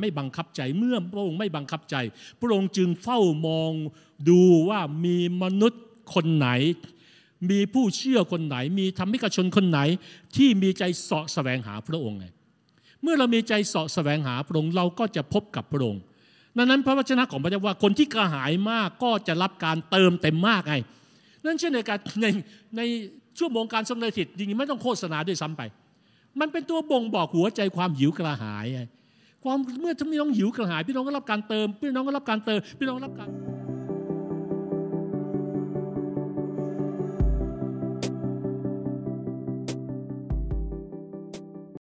[0.00, 1.96] ไม่บังคับใจเมื่อพระองค์ไม่บังคับใจ
[2.40, 3.72] พระองค์จึงเฝ้ามอง
[4.28, 5.82] ดูว่ามีมนุษย์
[6.14, 6.48] คนไหน
[7.50, 9.80] มีผู้เชื่อคนไหน มีธรรมิกชนคนไหน
[10.36, 12.26] ที่มีใจเสาะแสวงหาพระองค์ไง
[13.02, 16.02] เมื่อเรามีใจเสาะแสวงหาพระองค์เราก็จะพบกับพระองค์
[16.56, 20.74] ดังนั้นพระวจนะของพระเจ้าว่าคนที่กระหายมากก็จะรับการเติมเต็มมากไง
[21.44, 22.26] นั่นเช่นในการใน
[22.76, 22.80] ใน
[23.38, 25.62] ชั่วโมงการสำเร็จจริงๆไม่ต้องโฆษณาด้วยซ้ำไป
[26.40, 28.82] มันเป็นตัวบ่งบอกหัวใจความหิวกระหายไง
[29.44, 33.28] ความเมื่อพี่น้องหิวกระหายพี่น้องก็รับการเติมพี่น้องก็รับการเติมพี่น้องก็รับการ